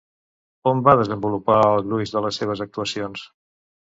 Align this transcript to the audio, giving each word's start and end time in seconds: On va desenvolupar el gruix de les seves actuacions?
On 0.71 0.79
va 0.87 0.95
desenvolupar 1.01 1.57
el 1.67 1.85
gruix 1.89 2.13
de 2.15 2.25
les 2.27 2.41
seves 2.41 2.65
actuacions? 2.67 3.29